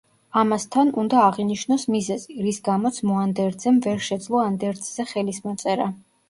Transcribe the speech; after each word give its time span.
ამასთან, 0.41 0.87
უნდა 1.01 1.19
აღინიშნოს 1.25 1.85
მიზეზი, 1.95 2.37
რის 2.45 2.59
გამოც 2.69 2.97
მოანდერძემ 3.11 3.79
ვერ 3.87 4.01
შეძლო 4.07 4.41
ანდერძზე 4.47 5.07
ხელის 5.13 5.43
მოწერა. 5.47 5.89